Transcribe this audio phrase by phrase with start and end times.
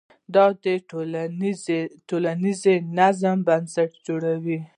[0.35, 0.65] دا د
[2.09, 2.63] ټولنیز
[2.97, 4.59] نظم بنسټ جوړوي.